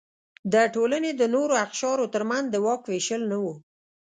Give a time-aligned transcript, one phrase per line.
[0.53, 3.45] د ټولنې د نورو اقشارو ترمنځ د واک وېشل نه و.